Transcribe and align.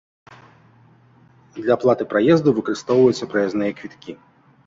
Для 1.57 1.75
аплаты 1.77 2.09
праезду 2.15 2.53
выкарыстоўваюцца 2.59 3.31
праязныя 3.35 3.71
квіткі. 3.81 4.11